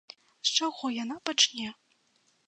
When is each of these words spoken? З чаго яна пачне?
З 0.51 0.53
чаго 0.57 0.89
яна 1.03 1.17
пачне? 1.31 1.67